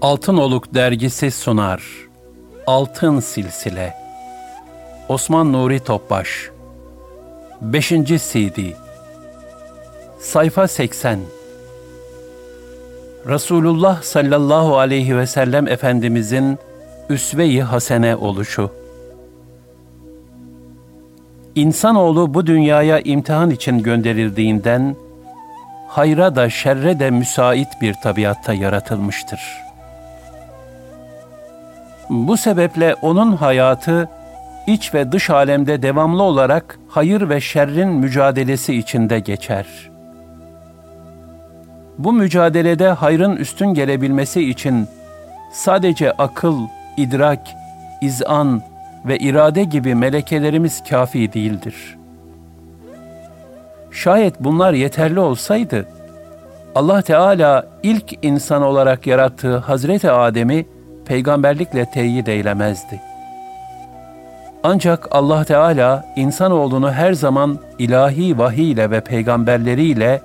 Altın 0.00 0.36
Oluk 0.36 0.74
dergisi 0.74 1.30
sunar. 1.30 1.82
Altın 2.66 3.20
Silsile. 3.20 3.94
Osman 5.08 5.52
Nuri 5.52 5.80
Topbaş. 5.80 6.50
5. 7.60 7.88
CD. 7.88 8.58
Sayfa 10.18 10.68
80. 10.68 11.18
Resulullah 13.26 14.02
sallallahu 14.02 14.78
aleyhi 14.78 15.16
ve 15.16 15.26
sellem 15.26 15.68
Efendimizin 15.68 16.58
üsve-i 17.10 17.62
hasene 17.62 18.16
oluşu. 18.16 18.70
İnsanoğlu 21.54 22.34
bu 22.34 22.46
dünyaya 22.46 23.00
imtihan 23.00 23.50
için 23.50 23.82
gönderildiğinden, 23.82 24.96
hayra 25.88 26.36
da 26.36 26.50
şerre 26.50 27.00
de 27.00 27.10
müsait 27.10 27.68
bir 27.80 27.94
tabiatta 28.02 28.52
yaratılmıştır.'' 28.52 29.65
Bu 32.10 32.36
sebeple 32.36 32.94
onun 33.02 33.32
hayatı 33.32 34.08
iç 34.66 34.94
ve 34.94 35.12
dış 35.12 35.30
alemde 35.30 35.82
devamlı 35.82 36.22
olarak 36.22 36.78
hayır 36.88 37.28
ve 37.28 37.40
şerrin 37.40 37.88
mücadelesi 37.88 38.74
içinde 38.74 39.20
geçer. 39.20 39.66
Bu 41.98 42.12
mücadelede 42.12 42.88
hayrın 42.88 43.36
üstün 43.36 43.74
gelebilmesi 43.74 44.50
için 44.50 44.88
sadece 45.52 46.12
akıl, 46.12 46.60
idrak, 46.96 47.40
izan 48.00 48.62
ve 49.04 49.18
irade 49.18 49.64
gibi 49.64 49.94
melekelerimiz 49.94 50.82
kafi 50.88 51.32
değildir. 51.32 51.96
Şayet 53.90 54.40
bunlar 54.40 54.72
yeterli 54.72 55.20
olsaydı, 55.20 55.86
Allah 56.74 57.02
Teala 57.02 57.66
ilk 57.82 58.24
insan 58.24 58.62
olarak 58.62 59.06
yarattığı 59.06 59.56
Hazreti 59.56 60.10
Adem'i 60.10 60.66
peygamberlikle 61.06 61.90
teyit 61.90 62.28
eylemezdi. 62.28 63.00
Ancak 64.62 65.08
Allah 65.10 65.44
Teala 65.44 66.04
insanoğlunu 66.16 66.92
her 66.92 67.12
zaman 67.12 67.58
ilahi 67.78 68.38
vahiy 68.38 68.70
ile 68.70 68.90
ve 68.90 69.00
peygamberleriyle 69.00 70.20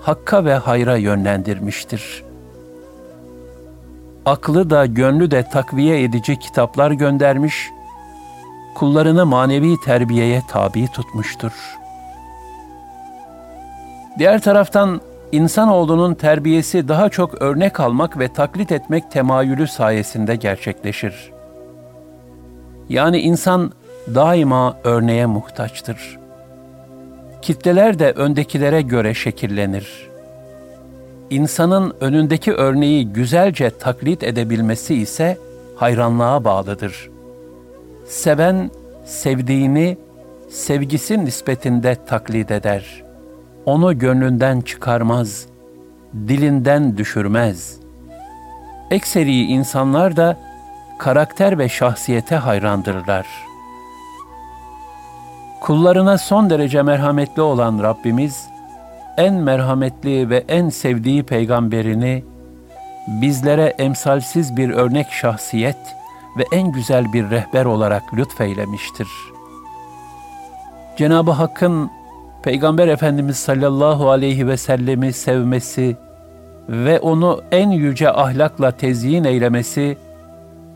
hakka 0.00 0.44
ve 0.44 0.54
hayra 0.54 0.96
yönlendirmiştir. 0.96 2.22
Aklı 4.26 4.70
da 4.70 4.86
gönlü 4.86 5.30
de 5.30 5.42
takviye 5.42 6.02
edici 6.02 6.38
kitaplar 6.38 6.90
göndermiş, 6.90 7.70
kullarını 8.74 9.26
manevi 9.26 9.80
terbiyeye 9.84 10.42
tabi 10.48 10.88
tutmuştur. 10.88 11.52
Diğer 14.18 14.40
taraftan 14.40 15.00
İnsanoğlunun 15.32 16.14
terbiyesi 16.14 16.88
daha 16.88 17.08
çok 17.08 17.42
örnek 17.42 17.80
almak 17.80 18.18
ve 18.18 18.32
taklit 18.32 18.72
etmek 18.72 19.10
temayülü 19.10 19.66
sayesinde 19.66 20.36
gerçekleşir. 20.36 21.32
Yani 22.88 23.18
insan 23.18 23.72
daima 24.14 24.76
örneğe 24.84 25.26
muhtaçtır. 25.26 26.18
Kitleler 27.42 27.98
de 27.98 28.12
öndekilere 28.12 28.82
göre 28.82 29.14
şekillenir. 29.14 30.10
İnsanın 31.30 31.94
önündeki 32.00 32.52
örneği 32.52 33.12
güzelce 33.12 33.70
taklit 33.70 34.22
edebilmesi 34.22 34.94
ise 34.94 35.38
hayranlığa 35.76 36.44
bağlıdır. 36.44 37.10
Seven 38.06 38.70
sevdiğini 39.04 39.98
sevgisi 40.48 41.24
nispetinde 41.24 41.96
taklit 42.06 42.50
eder.'' 42.50 43.11
Onu 43.66 43.98
gönlünden 43.98 44.60
çıkarmaz, 44.60 45.46
dilinden 46.14 46.96
düşürmez. 46.96 47.76
Ekseri 48.90 49.42
insanlar 49.42 50.16
da 50.16 50.36
karakter 50.98 51.58
ve 51.58 51.68
şahsiyete 51.68 52.36
hayrandırlar. 52.36 53.26
Kullarına 55.60 56.18
son 56.18 56.50
derece 56.50 56.82
merhametli 56.82 57.42
olan 57.42 57.82
Rabbimiz, 57.82 58.48
en 59.16 59.34
merhametli 59.34 60.30
ve 60.30 60.44
en 60.48 60.68
sevdiği 60.68 61.22
peygamberini 61.22 62.24
bizlere 63.08 63.74
emsalsiz 63.78 64.56
bir 64.56 64.70
örnek 64.70 65.12
şahsiyet 65.12 65.76
ve 66.38 66.44
en 66.52 66.72
güzel 66.72 67.12
bir 67.12 67.30
rehber 67.30 67.64
olarak 67.64 68.14
lütfeylemiştir. 68.14 69.08
Cenab-ı 70.96 71.30
Hakk'ın 71.30 71.90
Peygamber 72.42 72.88
Efendimiz 72.88 73.36
sallallahu 73.36 74.10
aleyhi 74.10 74.46
ve 74.46 74.56
sellemi 74.56 75.12
sevmesi 75.12 75.96
ve 76.68 77.00
onu 77.00 77.40
en 77.52 77.70
yüce 77.70 78.12
ahlakla 78.12 78.70
tezyin 78.70 79.24
eylemesi, 79.24 79.98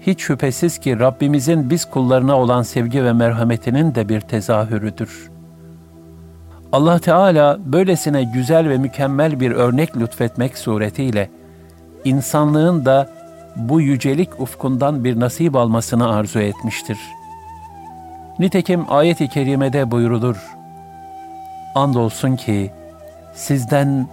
hiç 0.00 0.20
şüphesiz 0.20 0.78
ki 0.78 0.98
Rabbimizin 0.98 1.70
biz 1.70 1.84
kullarına 1.84 2.38
olan 2.38 2.62
sevgi 2.62 3.04
ve 3.04 3.12
merhametinin 3.12 3.94
de 3.94 4.08
bir 4.08 4.20
tezahürüdür. 4.20 5.30
Allah 6.72 6.98
Teala 6.98 7.58
böylesine 7.64 8.24
güzel 8.34 8.68
ve 8.68 8.78
mükemmel 8.78 9.40
bir 9.40 9.50
örnek 9.50 9.96
lütfetmek 9.96 10.58
suretiyle, 10.58 11.30
insanlığın 12.04 12.84
da 12.84 13.08
bu 13.56 13.80
yücelik 13.80 14.40
ufkundan 14.40 15.04
bir 15.04 15.20
nasip 15.20 15.56
almasını 15.56 16.08
arzu 16.08 16.38
etmiştir. 16.38 16.98
Nitekim 18.38 18.84
ayet-i 18.88 19.28
kerimede 19.28 19.90
buyurulur, 19.90 20.55
Andolsun 21.76 22.36
ki 22.36 22.70
sizden 23.34 24.08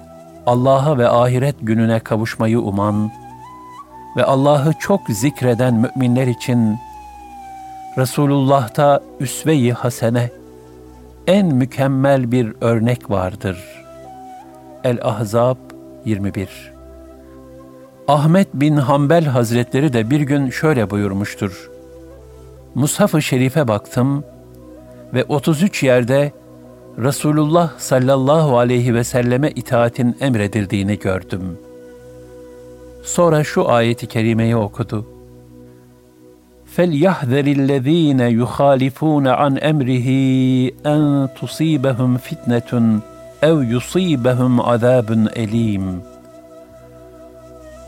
Allah'a 0.45 0.97
ve 0.97 1.09
ahiret 1.09 1.55
gününe 1.61 1.99
kavuşmayı 1.99 2.59
uman 2.59 3.11
ve 4.17 4.23
Allah'ı 4.23 4.73
çok 4.79 5.01
zikreden 5.09 5.73
müminler 5.73 6.27
için 6.27 6.77
Resulullah'ta 7.97 8.99
üsve-i 9.19 9.71
hasene 9.71 10.29
en 11.27 11.45
mükemmel 11.45 12.31
bir 12.31 12.53
örnek 12.61 13.09
vardır. 13.09 13.57
El-Ahzab 14.83 15.57
21 16.05 16.73
Ahmet 18.07 18.53
bin 18.53 18.77
Hanbel 18.77 19.25
Hazretleri 19.25 19.93
de 19.93 20.09
bir 20.09 20.21
gün 20.21 20.49
şöyle 20.49 20.89
buyurmuştur. 20.89 21.69
Mushaf-ı 22.75 23.21
Şerif'e 23.21 23.67
baktım 23.67 24.23
ve 25.13 25.23
33 25.23 25.83
yerde 25.83 26.31
Resulullah 26.98 27.78
sallallahu 27.78 28.58
aleyhi 28.58 28.94
ve 28.94 29.04
selleme 29.04 29.50
itaatin 29.50 30.16
emredildiğini 30.20 30.98
gördüm. 30.98 31.58
Sonra 33.02 33.44
şu 33.44 33.70
ayeti 33.70 34.06
kerimeyi 34.06 34.56
okudu. 34.56 35.06
فَلْيَحْذَرِ 36.76 37.46
الَّذ۪ينَ 37.58 38.20
يُخَالِفُونَ 38.42 39.26
عَنْ 39.40 39.52
اَمْرِهِ 39.70 40.08
اَنْ 40.94 41.28
تُصِيبَهُمْ 41.38 42.18
فِتْنَةٌ 42.26 42.70
اَوْ 43.42 43.56
يُصِيبَهُمْ 43.74 44.60
عَذَابٌ 44.60 45.32
elim. 45.34 46.02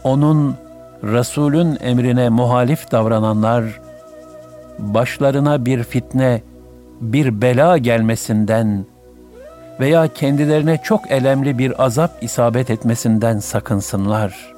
Onun, 0.05 0.55
Resulün 1.05 1.79
emrine 1.81 2.29
muhalif 2.29 2.93
davrananlar, 2.93 3.65
başlarına 4.79 5.67
bir 5.67 5.83
fitne, 5.83 6.43
bir 7.01 7.43
bela 7.43 7.79
gelmesinden, 7.79 8.87
veya 9.80 10.08
kendilerine 10.08 10.80
çok 10.84 11.12
elemli 11.12 11.58
bir 11.58 11.84
azap 11.86 12.12
isabet 12.24 12.70
etmesinden 12.70 13.40
sakınsınlar. 13.40 14.54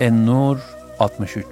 En-Nur 0.00 0.58
63 0.98 1.46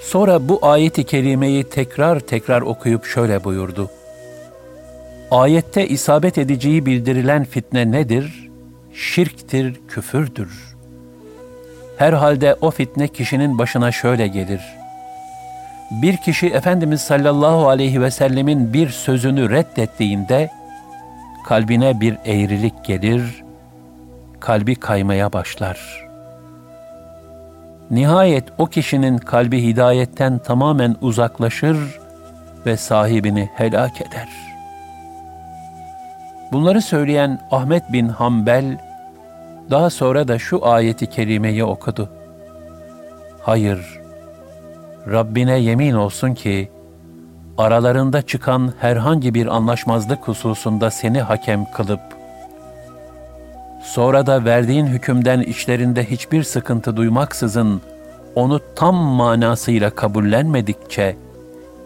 Sonra 0.00 0.48
bu 0.48 0.58
ayeti 0.62 1.04
kerimeyi 1.04 1.64
tekrar 1.64 2.20
tekrar 2.20 2.62
okuyup 2.62 3.04
şöyle 3.04 3.44
buyurdu. 3.44 3.90
Ayette 5.30 5.88
isabet 5.88 6.38
edeceği 6.38 6.86
bildirilen 6.86 7.44
fitne 7.44 7.90
nedir? 7.90 8.50
Şirktir, 8.94 9.80
küfürdür. 9.88 10.76
Herhalde 11.96 12.56
o 12.60 12.70
fitne 12.70 13.08
kişinin 13.08 13.58
başına 13.58 13.92
şöyle 13.92 14.26
gelir. 14.26 14.60
Bir 15.90 16.16
kişi 16.16 16.46
Efendimiz 16.46 17.00
sallallahu 17.00 17.68
aleyhi 17.68 18.02
ve 18.02 18.10
sellemin 18.10 18.72
bir 18.72 18.88
sözünü 18.88 19.50
reddettiğinde, 19.50 20.50
kalbine 21.44 22.00
bir 22.00 22.16
eğrilik 22.24 22.84
gelir, 22.84 23.44
kalbi 24.40 24.74
kaymaya 24.74 25.32
başlar. 25.32 26.08
Nihayet 27.90 28.44
o 28.58 28.66
kişinin 28.66 29.18
kalbi 29.18 29.62
hidayetten 29.62 30.38
tamamen 30.38 30.96
uzaklaşır 31.00 32.00
ve 32.66 32.76
sahibini 32.76 33.50
helak 33.54 34.00
eder. 34.00 34.28
Bunları 36.52 36.82
söyleyen 36.82 37.40
Ahmet 37.50 37.92
bin 37.92 38.08
Hanbel, 38.08 38.78
daha 39.70 39.90
sonra 39.90 40.28
da 40.28 40.38
şu 40.38 40.66
ayeti 40.66 41.06
kerimeyi 41.06 41.64
okudu. 41.64 42.08
Hayır, 43.42 44.00
Rabbine 45.06 45.58
yemin 45.58 45.94
olsun 45.94 46.34
ki, 46.34 46.70
aralarında 47.60 48.22
çıkan 48.22 48.72
herhangi 48.80 49.34
bir 49.34 49.46
anlaşmazlık 49.46 50.28
hususunda 50.28 50.90
seni 50.90 51.20
hakem 51.20 51.64
kılıp, 51.64 52.00
sonra 53.82 54.26
da 54.26 54.44
verdiğin 54.44 54.86
hükümden 54.86 55.40
içlerinde 55.40 56.10
hiçbir 56.10 56.42
sıkıntı 56.42 56.96
duymaksızın 56.96 57.82
onu 58.34 58.60
tam 58.76 58.94
manasıyla 58.94 59.90
kabullenmedikçe 59.90 61.16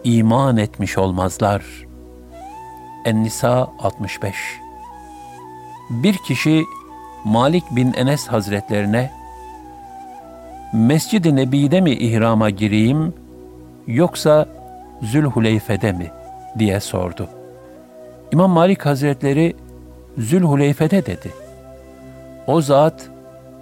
iman 0.03 0.57
etmiş 0.57 0.97
olmazlar. 0.97 1.63
En-Nisa 3.05 3.67
65 3.79 4.35
Bir 5.89 6.17
kişi 6.17 6.63
Malik 7.23 7.63
bin 7.71 7.93
Enes 7.93 8.27
Hazretlerine 8.27 9.11
Mescid-i 10.73 11.35
Nebi'de 11.35 11.81
mi 11.81 11.91
ihrama 11.91 12.49
gireyim 12.49 13.13
yoksa 13.87 14.47
Zülhuleyfe'de 15.01 15.91
mi 15.91 16.11
diye 16.59 16.79
sordu. 16.79 17.27
İmam 18.31 18.51
Malik 18.51 18.85
Hazretleri 18.85 19.55
Zülhuleyfe'de 20.17 21.05
dedi. 21.05 21.33
O 22.47 22.61
zat 22.61 23.09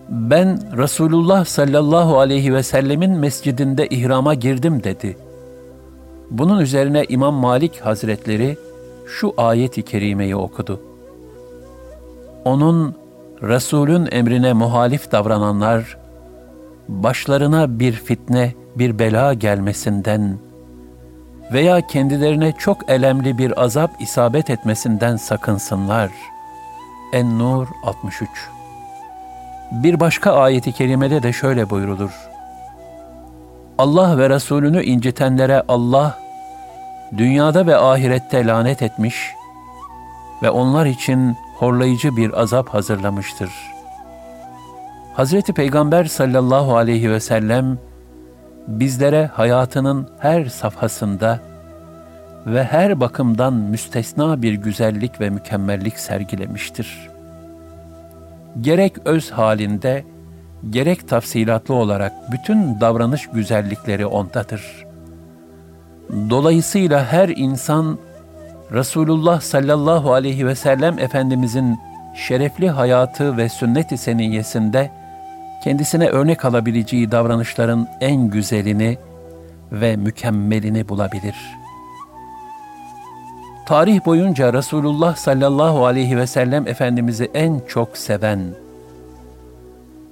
ben 0.10 0.78
Resulullah 0.78 1.46
sallallahu 1.46 2.20
aleyhi 2.20 2.54
ve 2.54 2.64
sellemin 2.64 3.12
mescidinde 3.12 3.88
ihrama 3.88 4.34
girdim 4.34 4.84
dedi. 4.84 5.18
Bunun 6.32 6.60
üzerine 6.60 7.06
İmam 7.10 7.34
Malik 7.34 7.80
Hazretleri 7.80 8.58
şu 9.08 9.34
ayet-i 9.38 9.82
kerimeyi 9.84 10.36
okudu. 10.36 10.82
Onun 12.46 12.96
Resulün 13.42 14.08
emrine 14.12 14.54
muhalif 14.54 15.12
davrananlar, 15.12 15.98
başlarına 16.88 17.80
bir 17.80 17.92
fitne, 17.92 18.54
bir 18.76 19.00
bela 19.00 19.34
gelmesinden 19.34 20.38
veya 21.54 21.82
kendilerine 21.82 22.52
çok 22.52 22.90
elemli 22.90 23.38
bir 23.38 23.64
azap 23.64 23.92
isabet 24.00 24.50
etmesinden 24.50 25.16
sakınsınlar. 25.16 26.12
En-Nur 27.14 27.68
63 27.84 28.30
Bir 29.72 30.00
başka 30.00 30.34
ayeti 30.34 30.72
kerimede 30.72 31.24
de 31.24 31.34
şöyle 31.34 31.70
buyrulur. 31.70 32.12
Allah 33.78 34.18
ve 34.18 34.30
Resulünü 34.30 34.84
incitenlere 34.84 35.64
Allah, 35.68 36.20
dünyada 37.18 37.68
ve 37.68 37.78
ahirette 37.78 38.46
lanet 38.46 38.82
etmiş 38.82 39.32
ve 40.44 40.50
onlar 40.50 40.86
için 40.86 41.36
horlayıcı 41.58 42.18
bir 42.18 42.42
azap 42.42 42.70
hazırlamıştır. 42.70 43.50
Hazreti 45.14 45.54
Peygamber 45.54 46.06
sallallahu 46.06 46.78
aleyhi 46.78 47.12
ve 47.12 47.20
sellem 47.20 47.80
bizlere 48.68 49.30
hayatının 49.34 50.08
her 50.20 50.46
safhasında 50.46 51.40
ve 52.46 52.64
her 52.64 53.00
bakımdan 53.00 53.54
müstesna 53.54 54.42
bir 54.42 54.54
güzellik 54.54 55.22
ve 55.22 55.30
mükemmellik 55.30 56.00
sergilemiştir. 56.00 57.10
Gerek 58.62 58.94
öz 59.06 59.32
halinde, 59.32 60.04
gerek 60.70 61.08
tafsilatlı 61.08 61.74
olarak 61.74 62.14
bütün 62.32 62.82
davranış 62.82 63.28
güzellikleri 63.28 64.06
ondadır. 64.06 64.86
Dolayısıyla 66.30 67.06
her 67.06 67.30
insan 67.30 67.98
Resulullah 68.72 69.42
sallallahu 69.42 70.14
aleyhi 70.14 70.48
ve 70.48 70.56
sellem 70.56 71.00
Efendimizin 71.00 71.80
şerefli 72.16 72.70
hayatı 72.70 73.38
ve 73.38 73.50
sünnet-i 73.50 73.98
seniyyesinde 73.98 74.92
kendisine 75.64 76.08
örnek 76.08 76.46
alabileceği 76.46 77.12
davranışların 77.12 77.88
en 78.02 78.30
güzelini 78.30 78.98
ve 79.72 79.96
mükemmelini 79.96 80.90
bulabilir. 80.90 81.36
Tarih 83.66 84.06
boyunca 84.06 84.54
Resulullah 84.54 85.16
sallallahu 85.16 85.86
aleyhi 85.86 86.18
ve 86.18 86.28
sellem 86.28 86.68
Efendimiz'i 86.68 87.32
en 87.34 87.62
çok 87.68 87.98
seven 87.98 88.40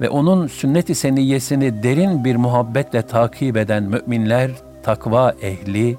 ve 0.01 0.09
onun 0.09 0.47
sünnet-i 0.47 0.95
seniyyesini 0.95 1.83
derin 1.83 2.25
bir 2.25 2.35
muhabbetle 2.35 3.01
takip 3.01 3.57
eden 3.57 3.83
müminler, 3.83 4.51
takva 4.83 5.33
ehli, 5.41 5.97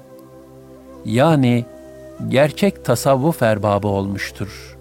yani 1.05 1.65
gerçek 2.29 2.85
tasavvuf 2.85 3.43
erbabı 3.43 3.87
olmuştur. 3.87 4.72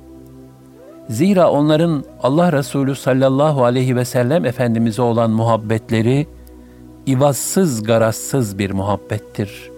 Zira 1.08 1.50
onların 1.50 2.04
Allah 2.22 2.52
Resulü 2.52 2.94
sallallahu 2.94 3.64
aleyhi 3.64 3.96
ve 3.96 4.04
sellem 4.04 4.44
Efendimiz'e 4.44 5.02
olan 5.02 5.30
muhabbetleri, 5.30 6.26
ivazsız 7.08 7.82
garazsız 7.82 8.58
bir 8.58 8.70
muhabbettir. 8.70 9.70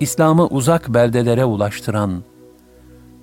İslam'ı 0.00 0.46
uzak 0.46 0.94
beldelere 0.94 1.44
ulaştıran, 1.44 2.22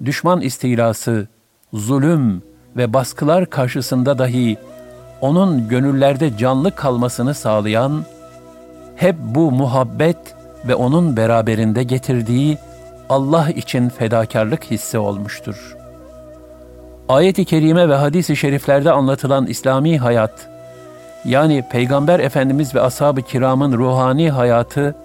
düşman 0.05 0.41
istilası, 0.41 1.27
zulüm 1.73 2.43
ve 2.77 2.93
baskılar 2.93 3.45
karşısında 3.45 4.17
dahi 4.17 4.57
onun 5.21 5.67
gönüllerde 5.67 6.37
canlı 6.37 6.75
kalmasını 6.75 7.33
sağlayan, 7.33 8.05
hep 8.95 9.15
bu 9.19 9.51
muhabbet 9.51 10.17
ve 10.67 10.75
onun 10.75 11.17
beraberinde 11.17 11.83
getirdiği 11.83 12.57
Allah 13.09 13.49
için 13.49 13.89
fedakarlık 13.89 14.63
hissi 14.63 14.97
olmuştur. 14.97 15.75
Ayet-i 17.09 17.45
kerime 17.45 17.89
ve 17.89 17.95
hadis-i 17.95 18.35
şeriflerde 18.35 18.91
anlatılan 18.91 19.47
İslami 19.47 19.97
hayat, 19.97 20.49
yani 21.25 21.63
Peygamber 21.71 22.19
Efendimiz 22.19 22.75
ve 22.75 22.81
ashab-ı 22.81 23.21
kiramın 23.21 23.77
ruhani 23.77 24.31
hayatı, 24.31 24.95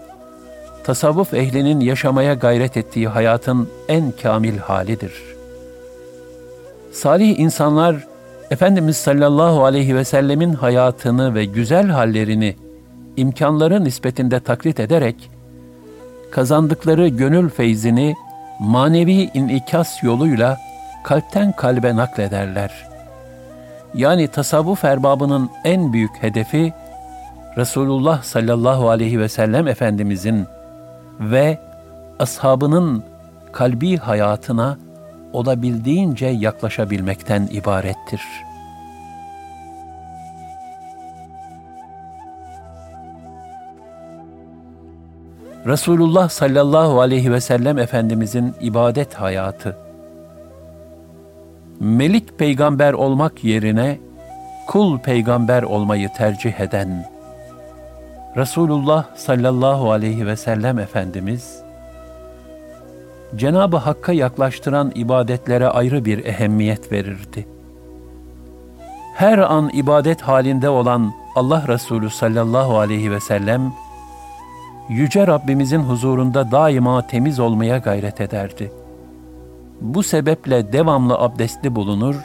tasavvuf 0.85 1.35
ehlinin 1.35 1.81
yaşamaya 1.81 2.35
gayret 2.35 2.77
ettiği 2.77 3.09
hayatın 3.09 3.69
en 3.89 4.13
kamil 4.23 4.59
halidir. 4.59 5.13
Salih 6.93 7.39
insanlar, 7.39 7.97
Efendimiz 8.51 8.97
sallallahu 8.97 9.65
aleyhi 9.65 9.97
ve 9.97 10.05
sellemin 10.05 10.53
hayatını 10.53 11.35
ve 11.35 11.45
güzel 11.45 11.87
hallerini 11.87 12.57
imkanları 13.17 13.85
nispetinde 13.85 14.41
taklit 14.41 14.81
ederek, 14.81 15.31
kazandıkları 16.31 17.09
gönül 17.09 17.49
feyzini 17.49 18.15
manevi 18.61 19.31
inikas 19.35 20.03
yoluyla 20.03 20.70
kalpten 21.05 21.53
kalbe 21.53 21.97
naklederler. 21.97 22.89
Yani 23.95 24.29
tasavvuf 24.29 24.85
erbabının 24.85 25.51
en 25.65 25.93
büyük 25.93 26.23
hedefi 26.23 26.73
Resulullah 27.57 28.23
sallallahu 28.23 28.91
aleyhi 28.91 29.21
ve 29.21 29.29
sellem 29.29 29.69
Efendimizin 29.69 30.47
ve 31.21 31.59
ashabının 32.19 33.05
kalbi 33.53 33.97
hayatına 33.97 34.79
olabildiğince 35.33 36.27
yaklaşabilmekten 36.27 37.49
ibarettir.'' 37.53 38.51
Resulullah 45.67 46.29
sallallahu 46.29 47.01
aleyhi 47.01 47.33
ve 47.33 47.41
sellem 47.41 47.79
Efendimizin 47.79 48.55
ibadet 48.61 49.15
hayatı. 49.15 49.90
Melik 51.81 52.39
peygamber 52.39 52.93
olmak 52.93 53.45
yerine 53.45 53.99
kul 54.67 54.99
peygamber 54.99 55.63
olmayı 55.63 56.09
tercih 56.17 56.61
eden 56.61 57.05
Resulullah 58.37 59.17
sallallahu 59.17 59.93
aleyhi 59.93 60.27
ve 60.27 60.37
sellem 60.37 60.79
Efendimiz, 60.79 61.63
Cenab-ı 63.37 63.77
Hakk'a 63.77 64.13
yaklaştıran 64.13 64.93
ibadetlere 64.95 65.69
ayrı 65.69 66.05
bir 66.05 66.25
ehemmiyet 66.25 66.93
verirdi. 66.93 67.47
Her 69.15 69.39
an 69.39 69.71
ibadet 69.75 70.23
halinde 70.23 70.69
olan 70.69 71.13
Allah 71.35 71.65
Resulü 71.69 72.11
sallallahu 72.11 72.79
aleyhi 72.79 73.11
ve 73.11 73.21
sellem, 73.21 73.73
Yüce 74.89 75.27
Rabbimizin 75.27 75.81
huzurunda 75.81 76.51
daima 76.51 77.07
temiz 77.07 77.41
olmaya 77.41 77.79
gayret 77.79 78.21
ederdi. 78.21 78.80
Bu 79.81 80.03
sebeple 80.03 80.73
devamlı 80.73 81.15
abdestli 81.15 81.75
bulunur, 81.75 82.17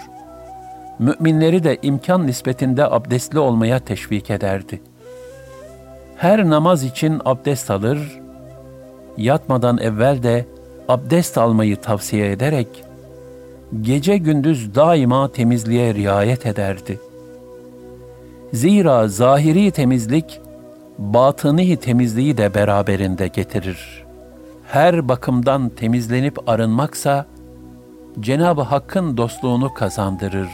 müminleri 1.00 1.64
de 1.64 1.78
imkan 1.82 2.28
nispetinde 2.28 2.86
abdestli 2.86 3.40
olmaya 3.40 3.80
teşvik 3.80 4.30
ederdi. 4.30 4.82
Her 6.16 6.50
namaz 6.50 6.84
için 6.84 7.22
abdest 7.26 7.72
alır, 7.72 8.20
yatmadan 9.18 9.78
evvel 9.78 10.24
de 10.24 10.46
abdest 10.88 11.38
almayı 11.38 11.76
tavsiye 11.82 12.32
ederek, 12.32 12.68
gece 13.82 14.18
gündüz 14.18 14.76
daima 14.76 15.32
temizliğe 15.32 15.94
riayet 15.94 16.46
ederdi. 16.46 17.00
Zira 18.54 19.08
zahiri 19.08 19.72
temizlik, 19.72 20.42
batıni 20.98 21.78
temizliği 21.78 22.38
de 22.38 22.54
beraberinde 22.54 23.28
getirir. 23.28 24.06
Her 24.68 25.08
bakımdan 25.08 25.70
temizlenip 25.70 26.50
arınmaksa, 26.50 27.26
Cenab-ı 28.20 28.62
Hakk'ın 28.62 29.18
dostluğunu 29.18 29.74
kazandırır. 29.74 30.50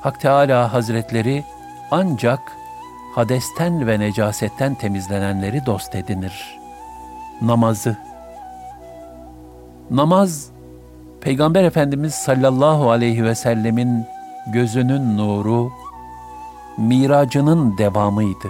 Hak 0.00 0.20
Teala 0.20 0.72
Hazretleri 0.72 1.44
ancak 1.90 2.40
hadesten 3.14 3.86
ve 3.86 4.00
necasetten 4.00 4.74
temizlenenleri 4.74 5.66
dost 5.66 5.94
edinir. 5.94 6.58
Namazı 7.42 7.96
Namaz, 9.90 10.50
Peygamber 11.20 11.64
Efendimiz 11.64 12.14
sallallahu 12.14 12.90
aleyhi 12.90 13.24
ve 13.24 13.34
sellemin 13.34 14.04
gözünün 14.46 15.18
nuru, 15.18 15.72
miracının 16.78 17.78
devamıydı. 17.78 18.48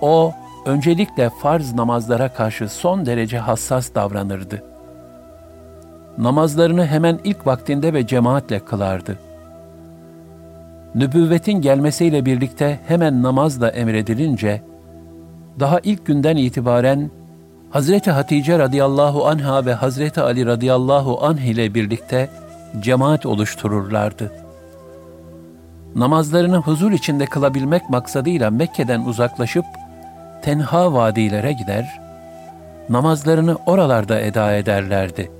O, 0.00 0.32
öncelikle 0.64 1.30
farz 1.30 1.74
namazlara 1.74 2.32
karşı 2.32 2.68
son 2.68 3.06
derece 3.06 3.38
hassas 3.38 3.94
davranırdı. 3.94 4.69
Namazlarını 6.20 6.86
hemen 6.86 7.18
ilk 7.24 7.46
vaktinde 7.46 7.92
ve 7.92 8.06
cemaatle 8.06 8.58
kılardı. 8.58 9.18
Nübüvvetin 10.94 11.52
gelmesiyle 11.52 12.24
birlikte 12.24 12.80
hemen 12.88 13.22
namazla 13.22 13.68
emredilince, 13.68 14.62
daha 15.60 15.80
ilk 15.80 16.06
günden 16.06 16.36
itibaren 16.36 17.10
Hazreti 17.70 18.10
Hatice 18.10 18.58
radıyallahu 18.58 19.26
anha 19.26 19.66
ve 19.66 19.74
Hazreti 19.74 20.20
Ali 20.20 20.46
radıyallahu 20.46 21.24
anh 21.24 21.40
ile 21.40 21.74
birlikte 21.74 22.28
cemaat 22.80 23.26
oluştururlardı. 23.26 24.32
Namazlarını 25.94 26.56
huzur 26.56 26.92
içinde 26.92 27.26
kılabilmek 27.26 27.90
maksadıyla 27.90 28.50
Mekke'den 28.50 29.00
uzaklaşıp 29.00 29.64
tenha 30.42 30.92
vadilere 30.92 31.52
gider, 31.52 32.00
namazlarını 32.88 33.56
oralarda 33.66 34.20
eda 34.20 34.52
ederlerdi. 34.52 35.39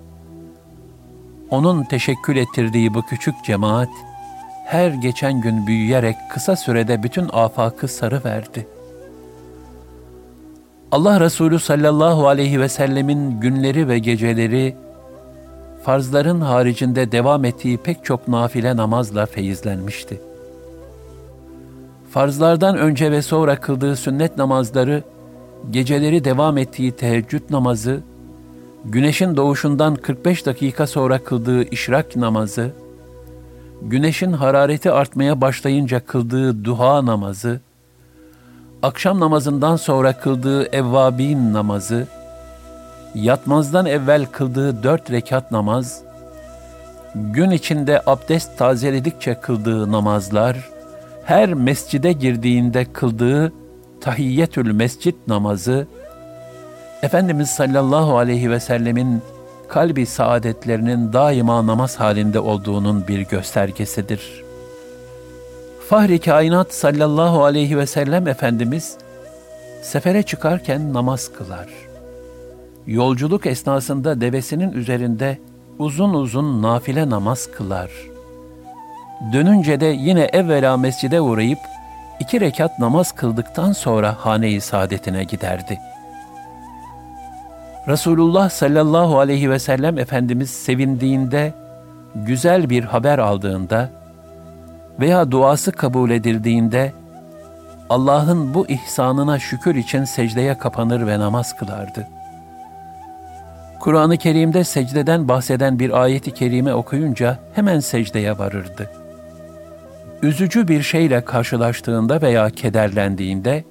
Onun 1.51 1.85
teşekkül 1.85 2.37
ettirdiği 2.37 2.95
bu 2.95 3.03
küçük 3.03 3.45
cemaat, 3.45 3.89
her 4.67 4.91
geçen 4.91 5.41
gün 5.41 5.67
büyüyerek 5.67 6.17
kısa 6.31 6.57
sürede 6.57 7.03
bütün 7.03 7.29
afakı 7.33 7.89
sarı 7.89 8.25
verdi. 8.25 8.67
Allah 10.93 11.21
Resulü 11.21 11.59
sallallahu 11.59 12.29
aleyhi 12.29 12.61
ve 12.61 12.69
sellemin 12.69 13.41
günleri 13.41 13.89
ve 13.89 13.99
geceleri, 13.99 14.77
farzların 15.83 16.41
haricinde 16.41 17.13
devam 17.13 17.45
ettiği 17.45 17.79
pek 17.79 18.05
çok 18.05 18.29
nafile 18.29 18.77
namazla 18.77 19.27
feyizlenmişti. 19.27 20.21
Farzlardan 22.11 22.79
önce 22.79 23.13
ve 23.13 23.23
sonra 23.23 23.57
kıldığı 23.57 23.97
sünnet 23.97 24.37
namazları, 24.37 25.03
geceleri 25.71 26.25
devam 26.25 26.59
ettiği 26.59 26.93
teheccüd 26.93 27.43
namazı, 27.51 28.01
güneşin 28.85 29.37
doğuşundan 29.37 29.95
45 29.95 30.47
dakika 30.47 30.87
sonra 30.87 31.25
kıldığı 31.25 31.63
işrak 31.63 32.17
namazı, 32.17 32.71
güneşin 33.83 34.33
harareti 34.33 34.91
artmaya 34.91 35.41
başlayınca 35.41 36.01
kıldığı 36.07 36.65
duha 36.65 37.07
namazı, 37.07 37.61
akşam 38.83 39.21
namazından 39.21 39.77
sonra 39.77 40.13
kıldığı 40.13 40.77
evvabin 40.77 41.53
namazı, 41.53 42.07
yatmazdan 43.15 43.87
evvel 43.87 44.27
kıldığı 44.27 44.83
dört 44.83 45.11
rekat 45.11 45.53
namaz, 45.53 46.03
gün 47.15 47.51
içinde 47.51 48.03
abdest 48.07 48.59
tazeledikçe 48.59 49.35
kıldığı 49.35 49.93
namazlar, 49.93 50.71
her 51.25 51.55
mescide 51.55 52.13
girdiğinde 52.13 52.85
kıldığı 52.93 53.53
tahiyyetül 54.01 54.73
mescid 54.73 55.15
namazı, 55.27 55.87
Efendimiz 57.03 57.51
sallallahu 57.51 58.19
aleyhi 58.19 58.51
ve 58.51 58.61
sellemin 58.61 59.23
kalbi 59.69 60.07
saadetlerinin 60.07 61.13
daima 61.13 61.67
namaz 61.67 61.97
halinde 61.97 62.41
olduğunun 62.41 63.09
bir 63.09 63.21
göstergesidir. 63.21 64.45
Fahri 65.89 66.19
kainat 66.19 66.75
sallallahu 66.75 67.45
aleyhi 67.45 67.79
ve 67.79 67.87
sellem 67.87 68.29
Efendimiz 68.29 68.97
sefere 69.83 70.23
çıkarken 70.23 70.93
namaz 70.93 71.33
kılar. 71.33 71.69
Yolculuk 72.87 73.47
esnasında 73.47 74.21
devesinin 74.21 74.73
üzerinde 74.73 75.39
uzun 75.79 76.15
uzun 76.15 76.63
nafile 76.63 77.11
namaz 77.11 77.49
kılar. 77.57 77.91
Dönünce 79.33 79.81
de 79.81 79.87
yine 79.87 80.25
evvela 80.25 80.77
mescide 80.77 81.21
uğrayıp 81.21 81.59
iki 82.21 82.41
rekat 82.41 82.79
namaz 82.79 83.13
kıldıktan 83.13 83.73
sonra 83.73 84.17
hane-i 84.19 84.61
saadetine 84.61 85.25
giderdi.'' 85.25 85.90
Resulullah 87.89 88.51
sallallahu 88.51 89.19
aleyhi 89.19 89.51
ve 89.51 89.59
sellem 89.59 89.99
Efendimiz 89.99 90.51
sevindiğinde, 90.51 91.53
güzel 92.15 92.71
bir 92.71 92.85
haber 92.85 93.19
aldığında 93.19 93.91
veya 95.01 95.31
duası 95.31 95.73
kabul 95.73 96.11
edildiğinde 96.11 96.93
Allah'ın 97.91 98.55
bu 98.55 98.69
ihsanına 98.69 99.39
şükür 99.39 99.75
için 99.75 100.05
secdeye 100.05 100.59
kapanır 100.59 101.07
ve 101.07 101.19
namaz 101.19 101.57
kılardı. 101.57 102.09
Kur'an-ı 103.81 104.17
Kerim'de 104.17 104.65
secdeden 104.65 105.29
bahseden 105.29 105.79
bir 105.79 106.03
ayeti 106.03 106.31
kerime 106.31 106.75
okuyunca 106.75 107.39
hemen 107.55 107.81
secdeye 107.81 108.39
varırdı. 108.39 108.91
Üzücü 110.23 110.69
bir 110.69 110.83
şeyle 110.83 111.25
karşılaştığında 111.25 112.23
veya 112.23 112.51
kederlendiğinde 112.51 113.65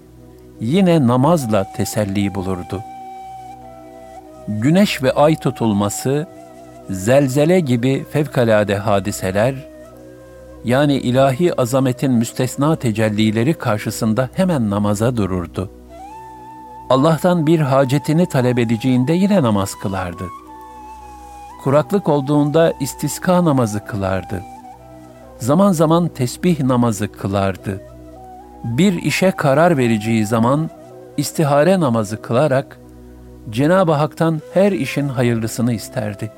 yine 0.59 1.07
namazla 1.07 1.65
teselli 1.73 2.35
bulurdu.'' 2.35 2.88
Güneş 4.49 5.03
ve 5.03 5.11
ay 5.11 5.35
tutulması, 5.35 6.27
zelzele 6.89 7.59
gibi 7.59 8.05
fevkalade 8.11 8.75
hadiseler, 8.75 9.55
yani 10.65 10.93
ilahi 10.93 11.61
azametin 11.61 12.11
müstesna 12.11 12.75
tecellileri 12.75 13.53
karşısında 13.53 14.29
hemen 14.33 14.69
namaza 14.69 15.17
dururdu. 15.17 15.71
Allah'tan 16.89 17.47
bir 17.47 17.59
hacetini 17.59 18.25
talep 18.25 18.59
edeceğinde 18.59 19.13
yine 19.13 19.43
namaz 19.43 19.75
kılardı. 19.75 20.23
Kuraklık 21.63 22.09
olduğunda 22.09 22.73
istiska 22.79 23.45
namazı 23.45 23.85
kılardı. 23.85 24.43
Zaman 25.37 25.71
zaman 25.71 26.07
tesbih 26.07 26.59
namazı 26.59 27.11
kılardı. 27.11 27.81
Bir 28.63 28.93
işe 28.93 29.31
karar 29.31 29.77
vereceği 29.77 30.25
zaman 30.25 30.69
istihare 31.17 31.79
namazı 31.79 32.21
kılarak 32.21 32.79
Cenab-ı 33.51 33.91
Hak'tan 33.91 34.41
her 34.53 34.71
işin 34.71 35.07
hayırlısını 35.07 35.73
isterdi. 35.73 36.31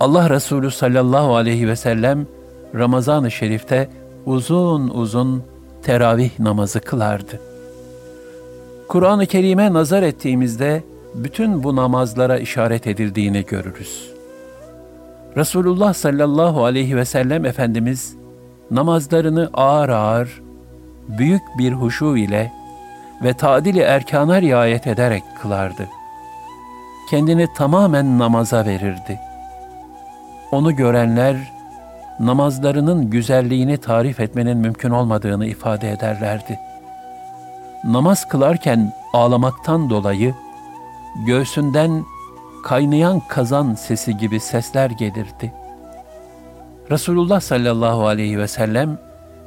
Allah 0.00 0.30
Resulü 0.30 0.70
sallallahu 0.70 1.36
aleyhi 1.36 1.68
ve 1.68 1.76
sellem 1.76 2.26
Ramazan-ı 2.74 3.30
Şerif'te 3.30 3.88
uzun 4.26 4.88
uzun 4.88 5.42
teravih 5.82 6.40
namazı 6.40 6.80
kılardı. 6.80 7.40
Kur'an-ı 8.88 9.26
Kerim'e 9.26 9.72
nazar 9.72 10.02
ettiğimizde 10.02 10.82
bütün 11.14 11.62
bu 11.62 11.76
namazlara 11.76 12.38
işaret 12.38 12.86
edildiğini 12.86 13.44
görürüz. 13.44 14.10
Resulullah 15.36 15.94
sallallahu 15.94 16.64
aleyhi 16.64 16.96
ve 16.96 17.04
sellem 17.04 17.44
Efendimiz 17.44 18.16
namazlarını 18.70 19.50
ağır 19.54 19.88
ağır, 19.88 20.42
büyük 21.08 21.42
bir 21.58 21.72
huşu 21.72 22.16
ile 22.16 22.52
ve 23.22 23.34
tadili 23.34 23.80
erkana 23.80 24.40
riayet 24.40 24.86
ederek 24.86 25.22
kılardı. 25.42 25.88
Kendini 27.10 27.48
tamamen 27.54 28.18
namaza 28.18 28.66
verirdi. 28.66 29.20
Onu 30.52 30.76
görenler, 30.76 31.36
namazlarının 32.20 33.10
güzelliğini 33.10 33.76
tarif 33.76 34.20
etmenin 34.20 34.58
mümkün 34.58 34.90
olmadığını 34.90 35.46
ifade 35.46 35.90
ederlerdi. 35.90 36.58
Namaz 37.84 38.28
kılarken 38.28 38.92
ağlamaktan 39.12 39.90
dolayı, 39.90 40.34
göğsünden 41.26 42.04
kaynayan 42.64 43.22
kazan 43.28 43.74
sesi 43.74 44.16
gibi 44.16 44.40
sesler 44.40 44.90
gelirdi. 44.90 45.52
Resulullah 46.90 47.40
sallallahu 47.40 48.06
aleyhi 48.06 48.38
ve 48.38 48.48
sellem 48.48 48.98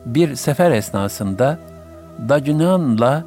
bir 0.05 0.35
sefer 0.35 0.71
esnasında 0.71 1.59
Dacnan'la 2.29 3.23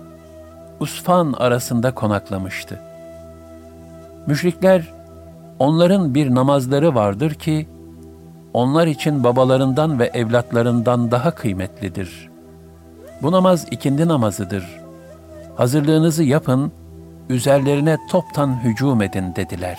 Usfan 0.80 1.32
arasında 1.32 1.94
konaklamıştı. 1.94 2.80
Müşrikler 4.26 4.94
Onların 5.58 6.14
bir 6.14 6.34
namazları 6.34 6.94
vardır 6.94 7.34
ki, 7.34 7.68
onlar 8.52 8.86
için 8.86 9.24
babalarından 9.24 9.98
ve 9.98 10.10
evlatlarından 10.14 11.10
daha 11.10 11.30
kıymetlidir. 11.30 12.30
Bu 13.22 13.32
namaz 13.32 13.66
ikindi 13.70 14.08
namazıdır. 14.08 14.64
Hazırlığınızı 15.56 16.24
yapın, 16.24 16.72
üzerlerine 17.28 17.98
toptan 18.10 18.64
hücum 18.64 19.02
edin 19.02 19.36
dediler. 19.36 19.78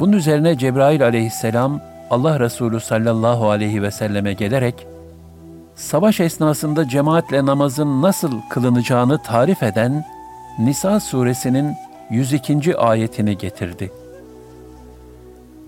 Bunun 0.00 0.12
üzerine 0.12 0.58
Cebrail 0.58 1.04
aleyhisselam 1.04 1.80
Allah 2.10 2.40
Resulü 2.40 2.80
sallallahu 2.80 3.50
aleyhi 3.50 3.82
ve 3.82 3.90
selleme 3.90 4.32
gelerek, 4.32 4.86
savaş 5.80 6.20
esnasında 6.20 6.88
cemaatle 6.88 7.46
namazın 7.46 8.02
nasıl 8.02 8.32
kılınacağını 8.50 9.22
tarif 9.22 9.62
eden 9.62 10.04
Nisa 10.58 11.00
suresinin 11.00 11.74
102. 12.10 12.76
ayetini 12.76 13.38
getirdi. 13.38 13.92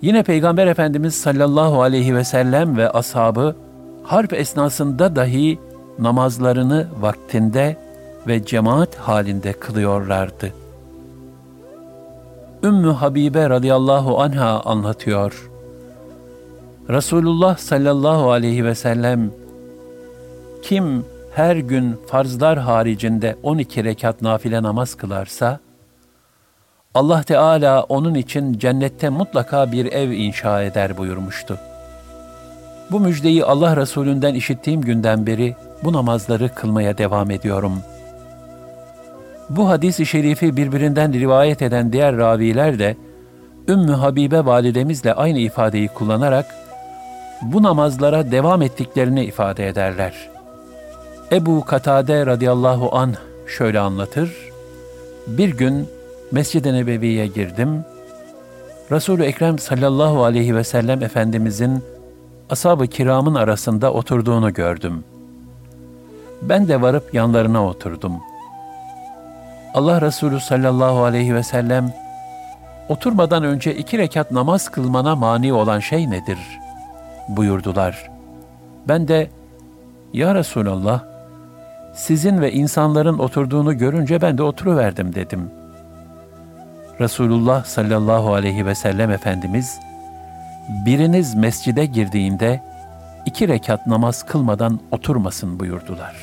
Yine 0.03 0.23
Peygamber 0.23 0.67
Efendimiz 0.67 1.15
sallallahu 1.15 1.83
aleyhi 1.83 2.15
ve 2.15 2.25
sellem 2.25 2.77
ve 2.77 2.91
ashabı 2.91 3.57
harp 4.03 4.33
esnasında 4.33 5.17
dahi 5.17 5.59
namazlarını 5.99 6.87
vaktinde 7.01 7.77
ve 8.27 8.45
cemaat 8.45 8.97
halinde 8.97 9.53
kılıyorlardı. 9.53 10.53
Ümmü 12.65 12.91
Habibe 12.91 13.51
radıyallahu 13.51 14.21
anha 14.21 14.61
anlatıyor. 14.61 15.51
Resulullah 16.89 17.57
sallallahu 17.57 18.31
aleyhi 18.31 18.65
ve 18.65 18.75
sellem 18.75 19.42
kim 20.63 21.05
her 21.35 21.57
gün 21.57 21.97
farzlar 22.07 22.59
haricinde 22.59 23.37
12 23.43 23.85
rekat 23.85 24.23
nafile 24.23 24.63
namaz 24.63 24.95
kılarsa, 24.95 25.61
Allah 26.95 27.23
Teala 27.23 27.83
onun 27.83 28.15
için 28.15 28.59
cennette 28.59 29.09
mutlaka 29.09 29.73
bir 29.73 29.93
ev 29.93 30.11
inşa 30.11 30.63
eder 30.63 30.97
buyurmuştu. 30.97 31.59
Bu 32.91 33.01
müjdeyi 33.01 33.45
Allah 33.45 33.77
Resulünden 33.77 34.35
işittiğim 34.35 34.81
günden 34.81 35.27
beri 35.27 35.57
bu 35.85 35.93
namazları 35.93 36.55
kılmaya 36.55 36.99
devam 36.99 37.31
ediyorum. 37.31 37.73
Bu 39.51 39.69
hadis-i 39.69 40.07
şerifi 40.07 40.57
birbirinden 40.57 41.13
rivayet 41.13 41.63
eden 41.63 41.93
diğer 41.93 42.17
raviler 42.17 42.79
de 42.79 42.97
Ümmü 43.69 43.93
Habibe 43.93 44.45
validemizle 44.45 45.15
aynı 45.15 45.39
ifadeyi 45.39 45.89
kullanarak 45.89 46.47
bu 47.43 47.63
namazlara 47.63 48.31
devam 48.31 48.63
ettiklerini 48.63 49.25
ifade 49.25 49.69
ederler. 49.69 50.31
Ebu 51.33 51.65
Katade 51.65 52.27
radıyallahu 52.27 52.97
an 52.97 53.15
şöyle 53.47 53.81
anlatır. 53.81 54.51
Bir 55.27 55.57
gün 55.57 55.89
Mescid-i 56.33 56.73
Nebevi'ye 56.73 57.27
girdim. 57.27 57.85
Resul-i 58.91 59.23
Ekrem 59.23 59.59
sallallahu 59.59 60.25
aleyhi 60.25 60.57
ve 60.57 60.65
sellem 60.65 61.03
Efendimizin 61.03 61.85
ashab-ı 62.51 62.87
kiramın 62.87 63.35
arasında 63.35 63.93
oturduğunu 63.93 64.53
gördüm. 64.55 65.05
Ben 66.43 66.69
de 66.69 66.83
varıp 66.83 67.15
yanlarına 67.15 67.67
oturdum. 67.67 68.13
Allah 69.75 70.01
Resulü 70.01 70.41
sallallahu 70.41 71.05
aleyhi 71.05 71.35
ve 71.35 71.43
sellem, 71.43 71.93
oturmadan 72.89 73.45
önce 73.45 73.75
iki 73.75 73.99
rekat 73.99 74.31
namaz 74.31 74.69
kılmana 74.69 75.17
mani 75.17 75.53
olan 75.53 75.81
şey 75.81 76.11
nedir? 76.11 76.39
buyurdular. 77.29 78.11
Ben 78.89 79.09
de, 79.09 79.31
Ya 80.13 80.35
Resulallah, 80.35 81.12
sizin 81.95 82.41
ve 82.41 82.53
insanların 82.53 83.19
oturduğunu 83.19 83.79
görünce 83.79 84.23
ben 84.23 84.39
de 84.39 84.43
oturuverdim 84.43 85.15
dedim. 85.15 85.51
Resulullah 87.01 87.65
sallallahu 87.65 88.35
aleyhi 88.35 88.67
ve 88.67 88.75
sellem 88.75 89.11
Efendimiz, 89.11 89.81
biriniz 90.87 91.35
mescide 91.35 91.87
girdiğinde 91.87 92.61
iki 93.27 93.49
rekat 93.49 93.87
namaz 93.87 94.23
kılmadan 94.23 94.81
oturmasın 94.91 95.61
buyurdular. 95.61 96.17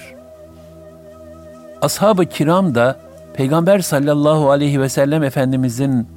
Ashab-ı 1.82 2.26
kiram 2.26 2.76
da 2.76 2.96
Peygamber 3.34 3.80
sallallahu 3.80 4.52
aleyhi 4.52 4.82
ve 4.82 4.90
sellem 4.90 5.24
Efendimizin 5.24 6.08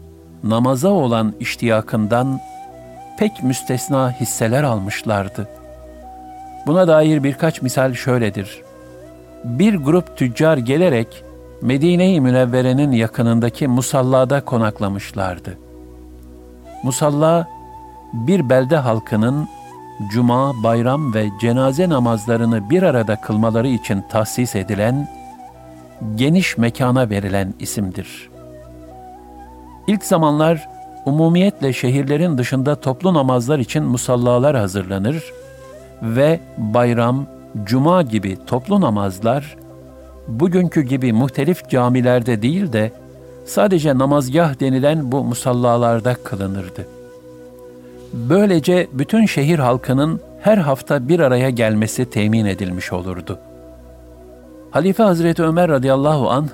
namaza 0.44 0.88
olan 0.88 1.34
iştiyakından 1.40 2.40
pek 3.18 3.42
müstesna 3.42 4.12
hisseler 4.12 4.62
almışlardı. 4.62 5.48
Buna 6.66 6.88
dair 6.88 7.24
birkaç 7.24 7.62
misal 7.62 7.94
şöyledir. 7.94 8.62
Bir 9.44 9.74
grup 9.74 10.16
tüccar 10.16 10.56
gelerek 10.56 11.24
Medine-i 11.62 12.20
Münevvere'nin 12.20 12.92
yakınındaki 12.92 13.68
musallada 13.68 14.44
konaklamışlardı. 14.44 15.58
Musalla, 16.82 17.48
bir 18.12 18.48
belde 18.48 18.76
halkının 18.76 19.48
cuma, 20.10 20.62
bayram 20.62 21.14
ve 21.14 21.28
cenaze 21.40 21.88
namazlarını 21.88 22.70
bir 22.70 22.82
arada 22.82 23.16
kılmaları 23.16 23.68
için 23.68 24.04
tahsis 24.10 24.56
edilen, 24.56 25.08
geniş 26.14 26.58
mekana 26.58 27.10
verilen 27.10 27.54
isimdir. 27.58 28.30
İlk 29.86 30.04
zamanlar 30.04 30.68
umumiyetle 31.06 31.72
şehirlerin 31.72 32.38
dışında 32.38 32.80
toplu 32.80 33.14
namazlar 33.14 33.58
için 33.58 33.84
musallalar 33.84 34.56
hazırlanır 34.56 35.24
ve 36.02 36.40
bayram, 36.58 37.26
cuma 37.64 38.02
gibi 38.02 38.38
toplu 38.46 38.80
namazlar 38.80 39.56
bugünkü 40.28 40.82
gibi 40.82 41.12
muhtelif 41.12 41.68
camilerde 41.68 42.42
değil 42.42 42.72
de 42.72 42.92
sadece 43.44 43.98
namazgah 43.98 44.60
denilen 44.60 45.12
bu 45.12 45.24
musallalarda 45.24 46.14
kılınırdı. 46.14 46.86
Böylece 48.12 48.88
bütün 48.92 49.26
şehir 49.26 49.58
halkının 49.58 50.20
her 50.40 50.58
hafta 50.58 51.08
bir 51.08 51.20
araya 51.20 51.50
gelmesi 51.50 52.10
temin 52.10 52.46
edilmiş 52.46 52.92
olurdu. 52.92 53.38
Halife 54.70 55.02
Hazreti 55.02 55.42
Ömer 55.42 55.68
radıyallahu 55.68 56.30
an 56.30 56.48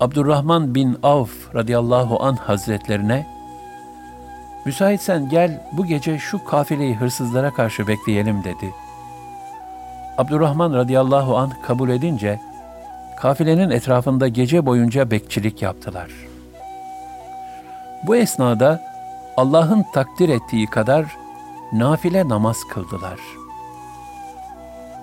Abdurrahman 0.00 0.74
bin 0.74 0.96
Avf 1.02 1.54
radıyallahu 1.54 2.22
an 2.22 2.34
hazretlerine 2.36 3.26
Müsaitsen 4.66 5.28
gel 5.28 5.68
bu 5.72 5.86
gece 5.86 6.18
şu 6.18 6.44
kafileyi 6.44 6.94
hırsızlara 6.96 7.50
karşı 7.50 7.86
bekleyelim 7.86 8.44
dedi. 8.44 8.74
Abdurrahman 10.18 10.74
radıyallahu 10.74 11.36
an 11.36 11.50
kabul 11.62 11.88
edince 11.88 12.40
kafilenin 13.20 13.70
etrafında 13.70 14.28
gece 14.28 14.66
boyunca 14.66 15.10
bekçilik 15.10 15.62
yaptılar. 15.62 16.10
Bu 18.06 18.16
esnada 18.16 18.82
Allah'ın 19.36 19.84
takdir 19.94 20.28
ettiği 20.28 20.66
kadar 20.66 21.04
nafile 21.72 22.28
namaz 22.28 22.56
kıldılar. 22.70 23.18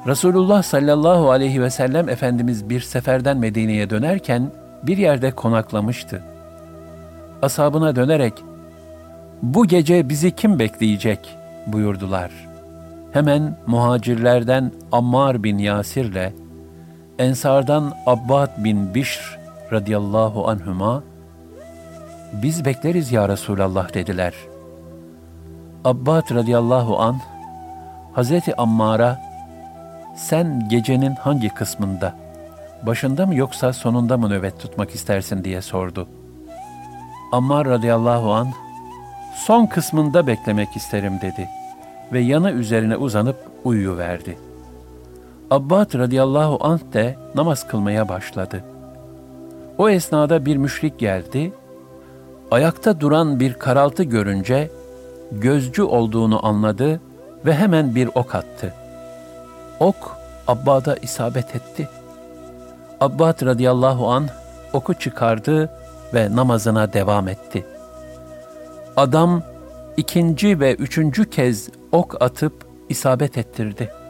Resulullah 0.07 0.63
sallallahu 0.63 1.31
aleyhi 1.31 1.61
ve 1.61 1.69
sellem 1.69 2.09
Efendimiz 2.09 2.69
bir 2.69 2.81
seferden 2.81 3.37
Medine'ye 3.37 3.89
dönerken 3.89 4.51
bir 4.83 4.97
yerde 4.97 5.31
konaklamıştı. 5.31 6.23
Asabına 7.41 7.95
dönerek, 7.95 8.33
bu 9.41 9.67
gece 9.67 10.09
bizi 10.09 10.31
kim 10.31 10.59
bekleyecek 10.59 11.37
buyurdular. 11.67 12.54
Hemen 13.15 13.57
muhacirlerden 13.67 14.71
Ammar 14.91 15.43
bin 15.43 15.57
Yasir'le 15.57 16.33
Ensardan 17.19 17.93
Abbad 18.05 18.49
bin 18.63 18.95
Bişr 18.95 19.39
radıyallahu 19.71 20.47
anhüma, 20.47 21.03
biz 22.33 22.65
bekleriz 22.65 23.11
ya 23.11 23.29
Resulallah 23.29 23.93
dediler. 23.93 24.33
Abbad 25.85 26.35
radıyallahu 26.35 26.99
an 26.99 27.17
Hazreti 28.13 28.55
Ammar'a 28.55 29.19
sen 30.15 30.69
gecenin 30.69 31.15
hangi 31.15 31.49
kısmında, 31.49 32.15
başında 32.83 33.25
mı 33.25 33.35
yoksa 33.35 33.73
sonunda 33.73 34.17
mı 34.17 34.29
nöbet 34.29 34.59
tutmak 34.59 34.95
istersin 34.95 35.43
diye 35.43 35.61
sordu. 35.61 36.07
Ammar 37.31 37.67
radıyallahu 37.67 38.33
an 38.33 38.47
son 39.35 39.65
kısmında 39.65 40.27
beklemek 40.27 40.75
isterim 40.75 41.19
dedi 41.21 41.49
ve 42.13 42.19
yanı 42.19 42.51
üzerine 42.51 42.97
uzanıp 42.97 43.37
uyuyuverdi.'' 43.63 44.45
Abbad 45.51 45.95
radıyallahu 45.95 46.57
anh 46.61 46.79
de 46.93 47.15
namaz 47.35 47.67
kılmaya 47.67 48.09
başladı. 48.09 48.63
O 49.77 49.89
esnada 49.89 50.45
bir 50.45 50.57
müşrik 50.57 50.99
geldi, 50.99 51.53
ayakta 52.51 52.99
duran 52.99 53.39
bir 53.39 53.53
karaltı 53.53 54.03
görünce 54.03 54.71
gözcü 55.31 55.83
olduğunu 55.83 56.45
anladı 56.45 57.01
ve 57.45 57.53
hemen 57.53 57.95
bir 57.95 58.09
ok 58.15 58.35
attı. 58.35 58.73
Ok 59.79 60.17
Abbad'a 60.47 60.95
isabet 60.95 61.55
etti. 61.55 61.89
Abbad 63.01 63.45
radıyallahu 63.45 64.11
an 64.11 64.27
oku 64.73 64.93
çıkardı 64.93 65.69
ve 66.13 66.35
namazına 66.35 66.93
devam 66.93 67.27
etti. 67.27 67.65
Adam 68.97 69.43
ikinci 69.97 70.59
ve 70.59 70.75
üçüncü 70.75 71.29
kez 71.29 71.69
ok 71.95 72.21
atıp 72.21 72.53
isabet 72.89 73.37
ettirdi.'' 73.37 74.05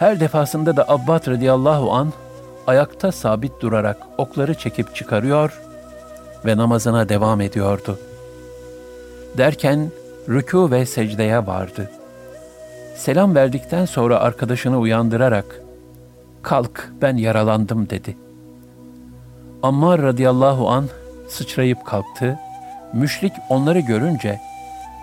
Her 0.00 0.20
defasında 0.20 0.76
da 0.76 0.84
Abbad 0.88 1.28
radıyallahu 1.28 1.92
an 1.92 2.12
ayakta 2.66 3.12
sabit 3.12 3.52
durarak 3.60 3.96
okları 4.18 4.54
çekip 4.54 4.94
çıkarıyor 4.94 5.60
ve 6.44 6.56
namazına 6.56 7.08
devam 7.08 7.40
ediyordu. 7.40 7.98
Derken 9.38 9.90
rükû 10.28 10.70
ve 10.70 10.86
secdeye 10.86 11.46
vardı. 11.46 11.90
Selam 12.96 13.34
verdikten 13.34 13.84
sonra 13.84 14.18
arkadaşını 14.18 14.78
uyandırarak, 14.78 15.62
kalk 16.42 16.92
ben 17.02 17.16
yaralandım 17.16 17.90
dedi. 17.90 18.16
Ammar 19.62 20.02
radıyallahu 20.02 20.68
an 20.68 20.84
sıçrayıp 21.28 21.86
kalktı. 21.86 22.38
Müşrik 22.92 23.32
onları 23.48 23.80
görünce 23.80 24.40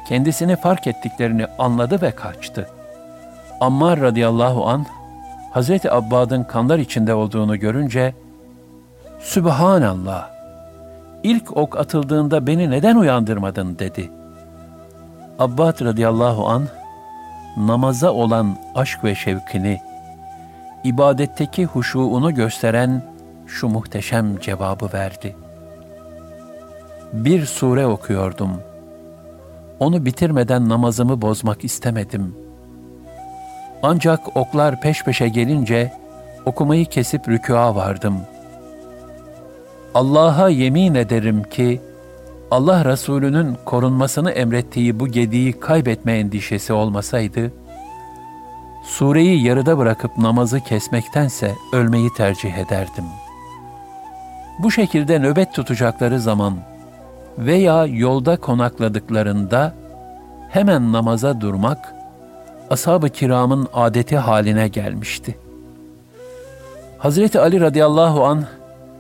kendisini 0.10 0.56
fark 0.56 0.88
ettiklerini 0.88 1.46
anladı 1.60 2.02
ve 2.02 2.12
kaçtı. 2.12 2.70
Ammar 3.62 4.00
radıyallahu 4.00 4.67
an 4.67 4.86
Hazreti 5.52 5.91
Abbad'ın 5.91 6.43
kanlar 6.43 6.80
içinde 6.80 7.13
olduğunu 7.13 7.60
görünce 7.60 8.13
Sübhanallah 9.20 10.30
ilk 11.24 11.58
ok 11.58 11.78
atıldığında 11.78 12.48
beni 12.48 12.72
neden 12.72 12.96
uyandırmadın 12.96 13.80
dedi. 13.80 14.12
Abbad 15.39 15.86
radıyallahu 15.86 16.48
an 16.48 16.67
namaza 17.58 18.12
olan 18.12 18.58
aşk 18.76 19.04
ve 19.04 19.15
şevkini, 19.15 19.82
ibadetteki 20.84 21.65
huşuğunu 21.65 22.34
gösteren 22.34 23.02
şu 23.48 23.67
muhteşem 23.67 24.39
cevabı 24.39 24.89
verdi. 24.93 25.36
Bir 27.13 27.46
sure 27.46 27.86
okuyordum. 27.86 28.62
Onu 29.80 30.06
bitirmeden 30.06 30.70
namazımı 30.70 31.22
bozmak 31.22 31.63
istemedim. 31.63 32.36
Ancak 33.84 34.38
oklar 34.38 34.82
peş 34.82 35.04
peşe 35.04 35.28
gelince 35.28 35.94
okumayı 36.46 36.86
kesip 36.86 37.30
rükûa 37.30 37.76
vardım. 37.76 38.18
Allah'a 39.94 40.50
yemin 40.50 40.96
ederim 40.96 41.44
ki 41.44 41.82
Allah 42.52 42.86
Resulü'nün 42.86 43.58
korunmasını 43.66 44.32
emrettiği 44.32 45.00
bu 45.00 45.08
gediği 45.08 45.60
kaybetme 45.60 46.18
endişesi 46.18 46.74
olmasaydı, 46.74 47.52
sureyi 48.84 49.44
yarıda 49.44 49.78
bırakıp 49.78 50.18
namazı 50.18 50.60
kesmektense 50.60 51.56
ölmeyi 51.74 52.10
tercih 52.13 52.58
ederdim. 52.58 53.06
Bu 54.60 54.72
şekilde 54.72 55.20
nöbet 55.20 55.54
tutacakları 55.54 56.20
zaman 56.20 56.54
veya 57.38 57.86
yolda 57.86 58.38
konakladıklarında 58.38 59.73
hemen 60.50 60.93
namaza 60.93 61.41
durmak, 61.41 61.93
ashab-ı 62.69 63.10
kiramın 63.10 63.67
adeti 63.73 64.17
haline 64.17 64.67
gelmişti. 64.67 65.38
Hazreti 66.97 67.39
Ali 67.39 67.62
radıyallahu 67.62 68.26
an 68.26 68.45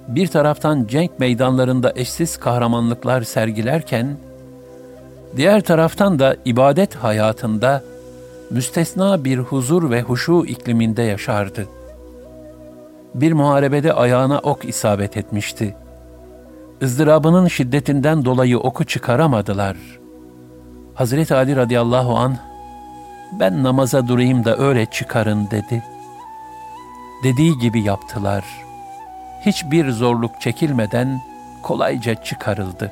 bir 0.07 0.27
taraftan 0.27 0.85
cenk 0.87 1.19
meydanlarında 1.19 1.93
eşsiz 1.95 2.37
kahramanlıklar 2.37 3.21
sergilerken, 3.21 4.17
diğer 5.37 5.61
taraftan 5.61 6.19
da 6.19 6.35
ibadet 6.45 6.95
hayatında 6.95 7.83
müstesna 8.49 9.23
bir 9.23 9.37
huzur 9.37 9.91
ve 9.91 10.01
huşu 10.01 10.45
ikliminde 10.47 11.01
yaşardı. 11.01 11.67
Bir 13.15 13.33
muharebede 13.33 13.93
ayağına 13.93 14.39
ok 14.39 14.65
isabet 14.65 15.17
etmişti. 15.17 15.75
Izdırabının 16.83 17.47
şiddetinden 17.47 18.25
dolayı 18.25 18.59
oku 18.59 18.85
çıkaramadılar. 18.85 19.77
Hazreti 20.93 21.35
Ali 21.35 21.55
radıyallahu 21.55 22.17
an 22.17 22.37
ben 23.39 23.63
namaza 23.63 24.07
durayım 24.07 24.45
da 24.45 24.57
öyle 24.57 24.85
çıkarın 24.85 25.51
dedi. 25.51 25.83
Dediği 27.23 27.57
gibi 27.57 27.81
yaptılar.'' 27.81 28.67
hiçbir 29.47 29.91
zorluk 29.91 30.41
çekilmeden 30.41 31.21
kolayca 31.63 32.23
çıkarıldı. 32.23 32.91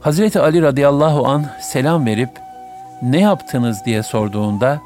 Hazreti 0.00 0.40
Ali 0.40 0.62
radıyallahu 0.62 1.26
an 1.26 1.46
selam 1.60 2.06
verip 2.06 2.30
ne 3.02 3.20
yaptınız 3.20 3.84
diye 3.84 4.02
sorduğunda 4.02 4.80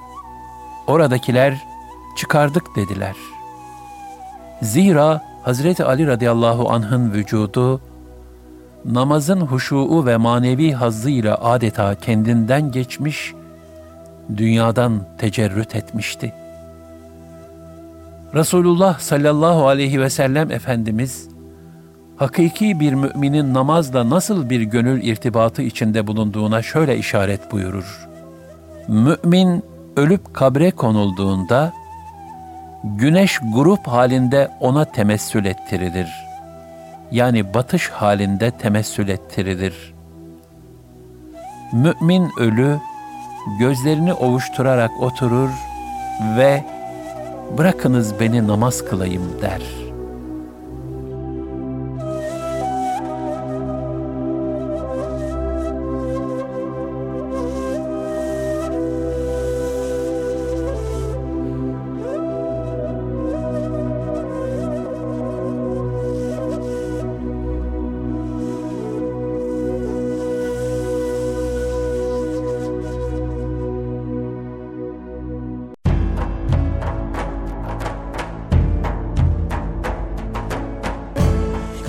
oradakiler 0.87 1.55
çıkardık 2.17 2.77
dediler. 2.77 3.17
Zira 4.63 5.23
Hazreti 5.45 5.85
Ali 5.85 6.07
radıyallahu 6.07 6.71
anh'ın 6.71 7.13
vücudu 7.13 7.81
namazın 8.85 9.41
huşuu 9.41 10.07
ve 10.07 10.17
manevi 10.17 10.73
hazzıyla 10.73 11.39
adeta 11.45 11.95
kendinden 11.95 12.73
geçmiş, 12.73 13.35
dünyadan 14.37 15.01
tecerrüt 15.19 15.75
etmişti.'' 15.75 16.45
Resulullah 18.35 18.99
sallallahu 18.99 19.67
aleyhi 19.67 20.01
ve 20.01 20.11
sellem 20.11 20.51
Efendimiz, 20.51 21.29
hakiki 22.17 22.81
bir 22.81 22.93
müminin 22.95 23.55
namazla 23.55 24.11
nasıl 24.11 24.51
bir 24.51 24.61
gönül 24.61 25.03
irtibatı 25.03 25.63
içinde 25.63 26.07
bulunduğuna 26.07 26.63
şöyle 26.63 26.99
işaret 26.99 27.53
buyurur. 27.53 28.09
Mümin 28.89 29.63
ölüp 29.97 30.35
kabre 30.35 30.71
konulduğunda, 30.71 31.73
güneş 32.85 33.41
grup 33.55 33.87
halinde 33.87 34.51
ona 34.61 34.85
temessül 34.85 35.45
ettirilir. 35.45 36.09
Yani 37.11 37.55
batış 37.55 37.89
halinde 37.89 38.51
temessül 38.51 39.09
ettirilir. 39.09 39.95
Mümin 41.73 42.31
ölü, 42.39 42.79
gözlerini 43.59 44.13
ovuşturarak 44.13 44.91
oturur 45.01 45.51
ve 46.37 46.65
bırakınız 47.59 48.21
beni 48.21 48.49
namaz 48.49 48.85
kılayım 48.85 49.43
der.'' 49.43 49.84